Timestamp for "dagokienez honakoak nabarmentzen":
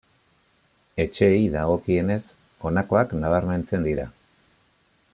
1.57-3.87